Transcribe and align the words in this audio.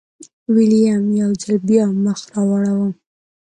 ویلیم 0.53 1.03
یو 1.21 1.31
ځل 1.41 1.55
بیا 1.67 1.85
مخ 2.03 2.19
راواړوه. 2.33 2.89